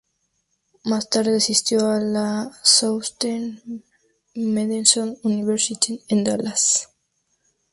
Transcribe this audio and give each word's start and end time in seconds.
Más 0.83 1.11
tarde, 1.11 1.37
asistió 1.37 1.91
a 1.91 1.99
la 1.99 2.51
Southern 2.63 3.83
Methodist 4.33 4.97
University, 5.23 6.01
en 6.07 6.23
Dallas. 6.23 6.89